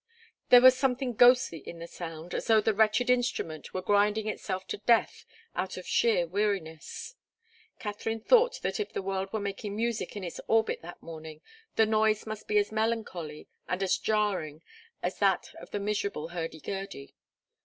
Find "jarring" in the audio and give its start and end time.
13.99-14.63